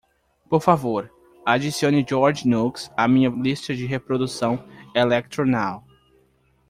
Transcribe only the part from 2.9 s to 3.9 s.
à minha lista de